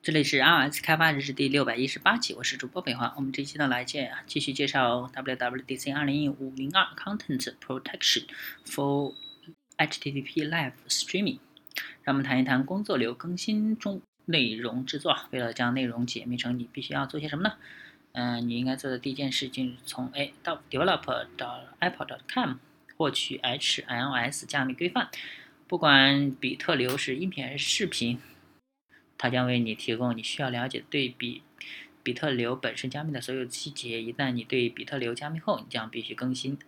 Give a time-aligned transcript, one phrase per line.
[0.00, 3.12] 这里是 iOS 开发日志第六百一十八期，我是主播北华。
[3.16, 8.24] 我们这期呢来介继续介绍 WWDC 二零一五零二 Content Protection
[8.64, 9.12] for
[9.76, 11.40] HTTP Live Streaming。
[12.04, 15.18] 让我们谈一谈工作流更新中内容制作。
[15.30, 17.54] 为了将内容解密成，你必须要做些什么呢？
[18.12, 22.54] 嗯，你应该做的第一件事就是从 A 到 develop 到 apple.com
[22.96, 25.10] 获取 HLS 加密规范。
[25.66, 28.20] 不管比特流是音频还是视频。
[29.18, 31.42] 它将为你提供你需要了解对比
[32.02, 34.00] 比特流本身加密的所有细节。
[34.00, 36.58] 一旦你对比特流加密后，你将必须更新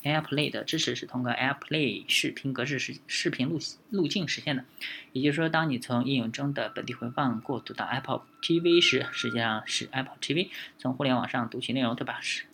[0.03, 3.59] AirPlay 的支持是通过 AirPlay 视频格式视视频路
[3.91, 4.64] 路径实现的，
[5.12, 12.20] 也就是说，当你从应用中的本地回放过渡到 Apple TV 时，实际上是 Apple TV 从互联网上读取内容，对吧？
[12.20, 12.44] 是，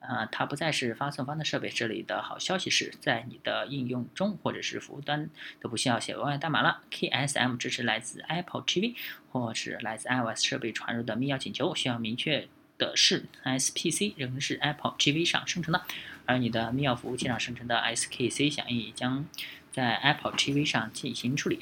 [0.00, 1.68] 啊，它不再是发送方的设备。
[1.68, 6.82] 这里的好消息是在你的应用中或者是服务端都不需要写额外代码了。
[6.90, 8.96] KSM 支持来自 Apple TV
[9.30, 12.48] 或是来自 iOS 设备传入的密钥请求，需要明确
[12.82, 15.82] 的是，SPC 仍是 Apple TV 上生成的。
[16.26, 19.26] 而你的密钥服务器上生成的 SKC 响应也将
[19.70, 21.60] 在 Apple TV 上进行处理。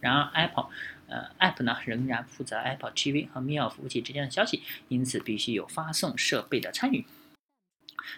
[0.00, 0.68] 然而，Apple
[1.08, 7.04] 呃 App 呢仍然负责 Apple TV 和密钥服务器之间的消息，因此必须有发送设备的参与。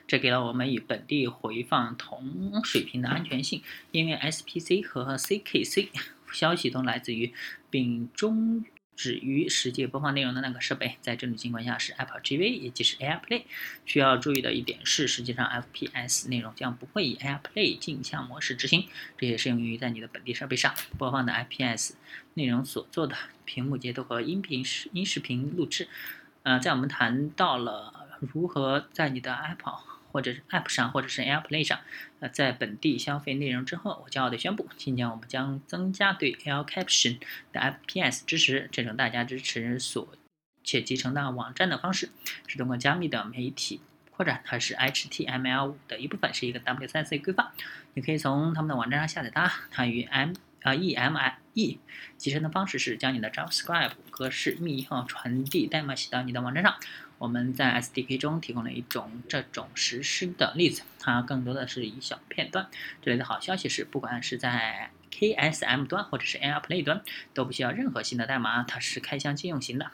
[0.07, 5.89] 这给了我们与本地回放同水平的安全性，因为 SPC 和 CKC
[6.33, 7.33] 消息都来自于
[7.71, 8.65] 并中。
[8.97, 13.43] 止于实际播放内容的那个设备，在这种情况下是 Apple TV，也即是 AirPlay。
[13.85, 21.93] 需要注意的一点是，实际上 FPS 内容将不会以 AirPlay 镜像模式执行，这也适用于在你的本地设备上播放的 FPS
[22.35, 23.15] 内容所做的
[23.45, 25.89] 屏幕截图和音频视音视频录制。
[26.43, 29.96] 呃，在我们谈到了如何在你的 Apple。
[30.17, 31.79] 或者是 App 上，或者是 AirPlay 上，
[32.21, 37.19] 呃，在本地消费内容之后，我骄傲地宣布，今年我们将增加对 Air Caption
[37.53, 38.71] 的 FPS 支持。
[38.73, 40.09] 这种大家支持所
[40.65, 42.09] 且集成到网站的方式，
[42.47, 47.51] 是通过加密的媒体扩展，它是 HTML5 的一部分，是一个 W3C 规范。
[47.93, 49.53] 你可以从他们的网站上下载它。
[49.71, 50.33] 它与 M
[50.63, 51.79] 啊 EMI E
[52.17, 56.75] 集成的方式是将你的 JavaScript 格式密钥传递代码写到你的网站上。
[57.19, 62.69] 我们在 SDK 中提供了一种这种实施的例子，它更多的是一小片段。
[63.01, 69.91] 这里的好消息是，不管是在 KSM 端或者是 AirPlay 端，都不需要任何新的代码，它是开箱即用型的。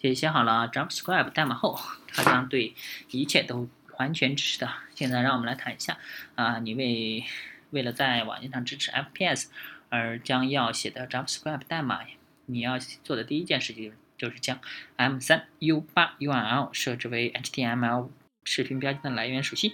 [0.00, 1.78] 写写好了 JavaScript 代码后，
[2.08, 2.74] 它将对
[3.10, 3.68] 一切都
[3.98, 4.70] 完全支持的。
[4.94, 5.98] 现在让我们来谈一下，
[6.36, 7.24] 啊，你为
[7.70, 9.46] 为了在网页上支持 FPS
[9.90, 12.00] 而将要写的 JavaScript 代码，
[12.46, 13.92] 你要做的第一件事情。
[14.16, 14.60] 就是将
[14.96, 18.08] M3U8 URL 设置为 HTML
[18.44, 19.72] 视频标签的来源属性，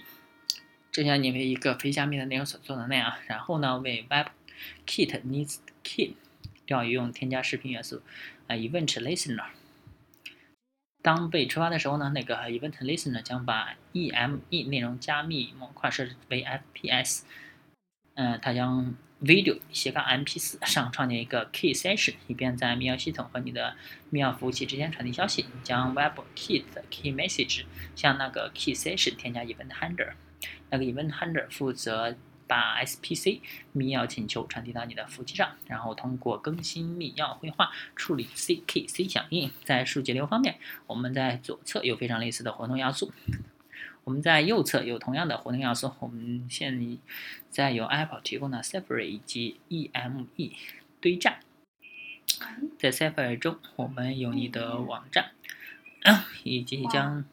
[0.91, 3.13] 这像你为一个非加密的内容所做的那样。
[3.27, 6.13] 然后呢，为 WebKit Needs Kit
[6.65, 8.01] 调用添加视频元素
[8.47, 9.47] 啊 Event Listener。
[11.01, 17.23] 当被触发的时候呢，那个 Event Listener 将把 EME 内容加密模块设置为 FPS。
[18.15, 23.75] 嗯，它将 video 斜杠 MP4 上创建一个 key session，以便在密钥系统和你的
[24.09, 25.45] 密钥服务器之间传递消息。
[25.63, 27.63] 将 WebKit key message
[27.95, 30.11] 向那个 key session 添加 event handler，
[30.69, 32.17] 那个 Event Handler 负责
[32.47, 33.39] 把 SPC
[33.71, 39.49] 密钥请求传递到你的服务器上，然后通过更新密钥绘画处理 CKC 响应。
[39.63, 43.13] 在数据流方面，我们在左侧有非常类似的活动要素。
[44.03, 45.93] 我们在右侧有同样的活动要素。
[45.99, 46.97] 我们现
[47.49, 50.51] 在有 Apple 提供的 Safari 以及 EME
[50.99, 51.39] 堆栈。
[52.77, 55.31] 在 Safari 中，我们有你的网站，
[56.43, 57.23] 以及将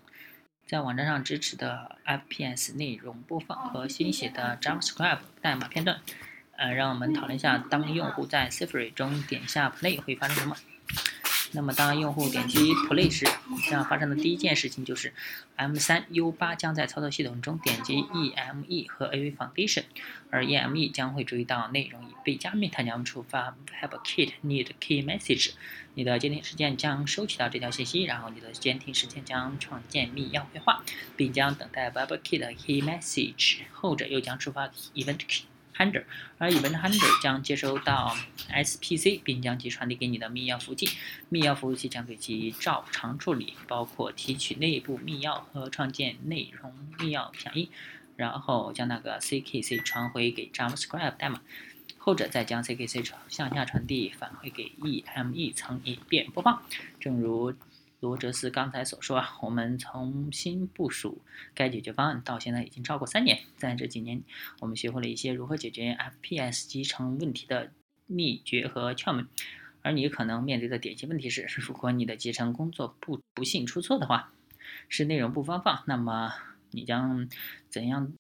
[0.64, 6.00] 在网站上支持的 FPS 内容播放和新写的 JavaScript 代码片段。
[6.56, 10.54] 呃，让我们讨论一下，当用户在 Safari 中点下 Play 会发生什么。
[11.52, 13.26] 那么，当用户点击 Play 时，
[13.68, 15.12] 将发生的第一件事情就是
[15.58, 19.82] M3U8 将在操作系统中点击 EME 和 AV Foundation，
[20.30, 25.50] 而 EME 将会注意到内容已被加密，它将触发 WebKit Need Key Message。
[25.94, 30.84] 你的监听实践将收集到这条信息，然后你的监听实践将创建密钥对话，
[31.16, 35.49] 并将等待 WebKit Key Message，后者又将触发 Event Key。
[35.80, 36.04] Handler，
[36.36, 38.14] 而 Event Handler 将接收到
[38.50, 40.90] SPC，并将其传递给你的密钥服务器。
[41.30, 47.70] 密钥服务器将对其照常处理，包括提取内部密钥和创建内容密钥响应，
[48.16, 51.40] 然后将那个 CKC 传回给 JavaScript 代码，
[51.96, 56.62] 后者再将 CKC 向下传递返回给 EME 层以便播放。
[57.00, 57.54] 正如
[58.00, 61.22] 罗哲斯刚才所说啊，我们重新部署
[61.54, 63.40] 该解决方案到现在已经超过三年。
[63.56, 64.22] 在这几年，
[64.60, 67.72] 我们学会了一些如何解决 FPS 集成问题的
[68.06, 69.28] 秘诀和窍门。
[69.82, 74.32] 而你可能面对的典型问题是：如果你的集成工作不不幸出错的话，
[74.88, 76.32] 是内容不发放，那么
[76.70, 77.28] 你将
[77.68, 78.12] 怎样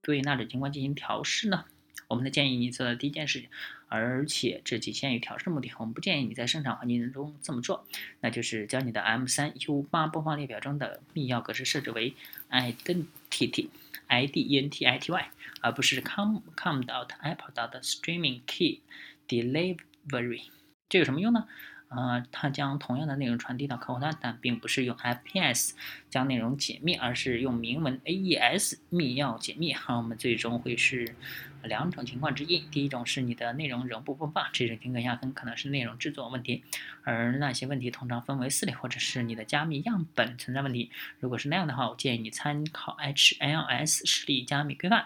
[0.00, 1.66] 对那种情况进行调试呢？
[2.12, 3.42] 我们的建议你做的第一件事，
[3.88, 5.72] 而且这仅限于调试目的。
[5.78, 7.86] 我们不建议你在生产环境中这么做，
[8.20, 12.14] 那就是将你的 M3U8 播放列表中的密钥格式设置为
[12.50, 15.30] identity，I D E N T I T Y，
[15.62, 18.82] 而不是 com com dot apple dot streaming key
[19.26, 20.42] delivery。
[20.90, 21.48] 这有什么用呢？
[21.94, 25.72] 呃，它将同样的内容传递到客户端，但并不是用 FPS
[26.08, 29.74] 将内容解密，而是用明文 AES 密钥解密。
[29.74, 31.14] 好，我们最终会是
[31.62, 32.60] 两种情况之一。
[32.70, 36.64] 第一种是你的内容仍不播放，这种情况下很可能是内容制作问题，
[37.04, 40.90] 而那些问题通常分为四类，或者是你的加密样本存在问题。
[41.20, 45.04] 如果是那样的话，我建议你参考 HLS 实例加密规范，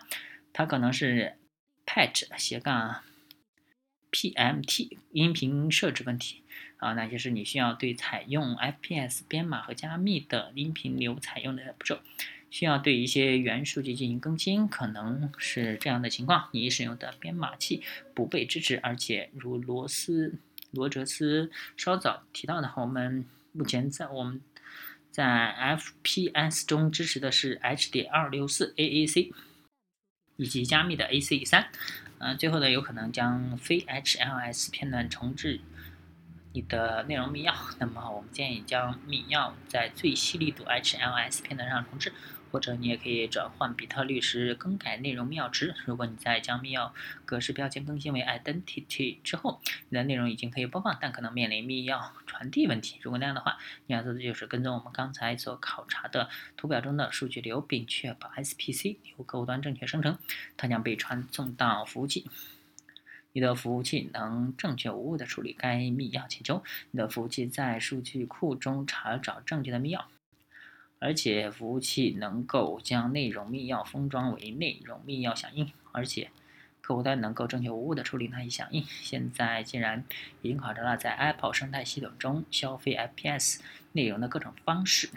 [0.53, 1.37] 它可能是
[1.85, 3.01] Patch 斜杠
[4.13, 6.43] PMT 音频设置问题。
[6.79, 12.01] 啊，那些是你需要对采用 FPS 编码和加密的音频流采用的步骤，
[12.51, 17.83] 需要对一些原数据进行更新，可能是这样的情况：你使用的编码器
[18.15, 20.39] 不被支持，而且如罗斯
[20.71, 24.43] 罗哲斯稍早提到的，我们目前在我们
[25.11, 29.33] 在 FPS 中支持的是 H.264 AAC
[30.37, 31.67] 以及加密的 AC3，
[32.19, 35.61] 嗯，最后呢，有可能将非 HLS 片段重置。
[36.53, 42.15] 你的内容密钥，那么我们建议将密钥在最细粒度 HLS 片段上重置，
[42.51, 45.75] 或者你也可以转换比特率时更改内容密钥值。
[45.85, 46.93] 如果你在将密钥
[47.25, 52.99] 格式标签更新为 Identity 之后，你的内容已经可以播放，但可能面临密钥传递问题。
[53.03, 60.19] 如果那样的话，你要做的就是跟踪我们刚才所考察的图表中的数据流，并确保 SPC 由客户端正确生成，
[60.57, 62.27] 它将被传送到服务器。
[63.33, 66.65] 你的服务器能正确无误地处理该密钥请求。
[66.91, 70.05] 你的服务器在数据库中查找正确的密钥，
[70.99, 76.31] 而且服务器能够将内容密钥封装为内容密钥响应，而且
[76.81, 78.85] 客户端能够正确无误地处理那些响应。
[79.03, 80.05] 现在既然
[80.43, 83.61] 已经考察了在 Apple 生态系统中消费 FPS
[83.93, 85.11] 内容的各种方式，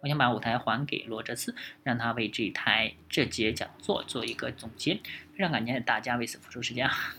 [0.00, 5.00] 我想把舞台还给罗哲斯，让他为这台这节讲座做一个总结。
[5.32, 7.14] 非常感谢大家为此付出时间啊！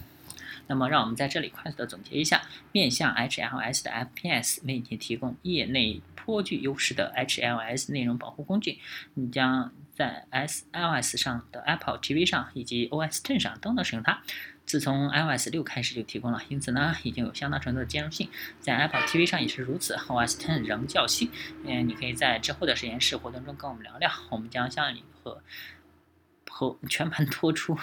[0.68, 2.42] 那么，让我们在这里快速的总结一下，
[2.72, 8.80] 面向 HLS 的 FPS 为你提供业内颇具优势的 HLS 内容保护工具。
[9.16, 14.22] 你将在 SLS 上的 Apple TV 上以及 OS Ten 上都能使用它。
[14.64, 18.30] 自从 iOS 六开始就提供了，因此呢，已经有相当程度的兼容性。
[18.62, 21.30] 在 Apple TV 上也是如此，OS Ten 仍较新。
[21.66, 25.42] 嗯，你可以在之后的实验室活动中跟我们聊聊，我们将向你和
[26.48, 27.78] 和全盘托出。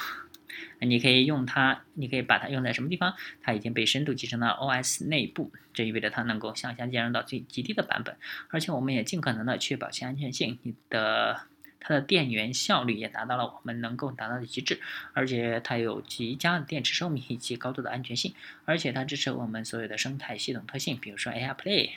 [0.81, 3.15] 你可以用它，你可以把它用在什么地方？
[3.43, 8.17] 它已经被深度集成到 OS 内部，这意味着它能够向下兼容到最极低的版本，
[8.51, 10.59] 而且我们也尽可能的确保其安全性。
[10.63, 11.41] 你的
[11.81, 14.81] 它的电源效率也达到了我们能够达到的极致，
[15.13, 21.91] 而且它有极佳的电池寿命以及高度的安全性，而且它支持我们所有的生态系统特性，比如说 AirPlay。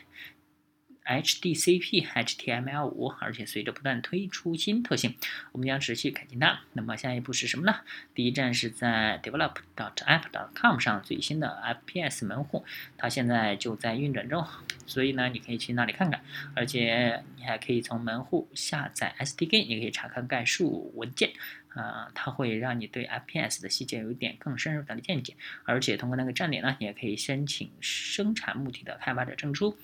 [1.05, 5.15] HDCP HTML5，而且随着不断推出新特性，
[5.51, 6.61] 我们将持续改进它。
[6.73, 7.81] 那么下一步是什么呢？
[8.13, 12.63] 第一站是在 develop.app.com 上最新的 FPS 门户，
[12.97, 14.45] 它现在就在运转中，
[14.85, 16.23] 所以呢，你可以去那里看看。
[16.55, 21.31] 而且你还可以从门户下载 SDK，你可以查看概述文件，
[21.69, 25.35] 啊，它会让你对 FPS 的细节有一点更深入的见解。
[25.65, 29.77] 而且通过那个站点呢，你也可以申请生产目的的开发者证书。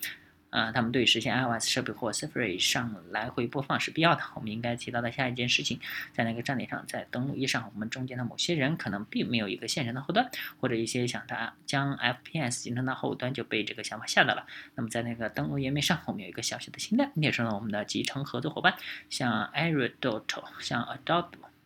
[0.49, 4.21] 啊，他们对实现 iOS 设备或 Safari 上来回播放是必要的。
[4.35, 5.79] 我们应该提到的下一件事情，
[6.13, 14.45] 在那个站点上，在登录页上，我们中间的某些人可能并没有一个现成的后端，或者一些想他将 FPS 形成的后端就被这个想法吓到了。
[14.75, 18.73] 那么在那个登录页面上，我们有一个小小的清单，列出了我们的集成合作伙伴，
[19.09, 21.56] 像 Aristotle，像 Adobe。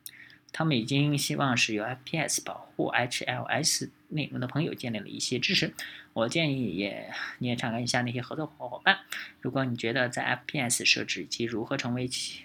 [0.53, 5.73] 他们已经希望是由 FPS 保护 HLS 内容的朋友建立了一些支持。
[6.13, 8.99] 我建议也你也查看一下那些合作伙伴。
[9.39, 12.43] 如果你觉得在 FPS 设置以及如何成为其，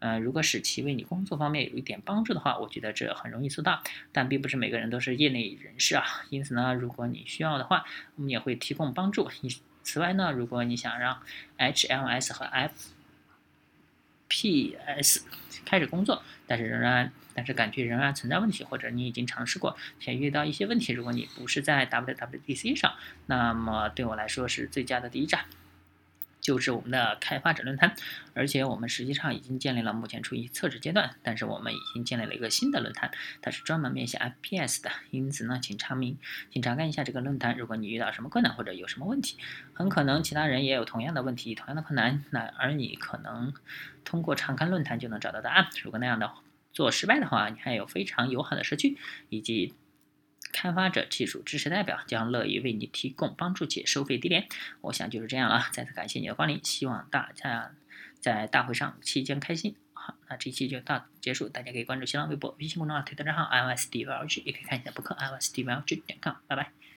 [0.00, 3.82] 呃，如果使其为你工作方面有一点帮助的话，我觉得这很容易做到。
[4.12, 7.84] 但并不是每个人都是业内人士啊，因此呢，如果你需要的话，
[8.16, 9.30] 我们也会提供帮助。
[9.82, 11.22] 此外呢，如果你想让
[11.56, 12.90] HLS 和 F
[14.32, 15.26] PS
[15.66, 17.12] 开始工作，但是仍然。
[17.34, 20.92] 但是感觉仍然存在问题，或者你已经尝试过且遇到一些问题。
[20.92, 22.92] 如果你不是在 WWDC 上，
[23.24, 25.46] 那么对我来说是最佳的第一站，
[26.42, 27.94] 就是我们的开发者论坛。
[28.34, 31.14] 而且我们实际上已经建立了，目前处于测试阶段。
[31.22, 34.90] 但是我们已经建立了一个新的论坛，它是专门面向 FPS 的。
[35.10, 36.18] 因此呢，请查明，
[36.50, 37.56] 请查看一下这个论坛。
[37.56, 39.38] 如果你遇到什么困难或者有什么问题，
[39.72, 42.22] 很可能其他人也有同样的问题、同样的困难。
[42.30, 43.54] 那而你可能
[44.04, 45.68] 通过查看论坛就能找到答案。
[45.82, 46.30] 如果那样的。
[46.74, 48.96] 做失败的话，你还有非常友好的社区
[49.28, 49.74] 以及
[50.52, 54.46] 开发者技术支持代表，将乐意为你提供帮助且收费低廉。
[54.82, 57.72] 我想就是这样了，再次感谢你的光临，希望大家
[58.20, 59.74] 在大会上期间开心。
[59.94, 66.81] 好，那这期就到结束，大家可以关注新浪微博、微信公众号、推特账号 iOS D V L G，也可以看一下博客 iOS D V L G 点 com，拜拜。